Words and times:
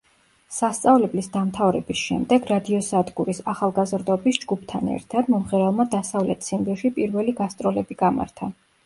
სასწავლებლის 0.53 1.27
დამთავრების 1.33 1.99
შემდეგ 2.05 2.47
რადიოსადგურის 2.51 3.41
„ახალგაზრდობის“ 3.53 4.39
ჯგუფთან 4.47 4.89
ერთად, 4.95 5.29
მომღერალმა 5.35 5.87
დასავლეთ 5.93 6.43
ციმბირში 6.49 6.93
პირველი 6.97 7.37
გასტროლები 7.43 7.99
გამართა. 8.03 8.51